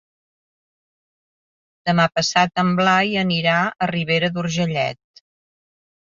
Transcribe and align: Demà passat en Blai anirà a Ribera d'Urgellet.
Demà 1.89 2.07
passat 2.19 2.61
en 2.63 2.71
Blai 2.79 3.13
anirà 3.25 3.57
a 3.85 3.89
Ribera 3.91 4.31
d'Urgellet. 4.39 5.23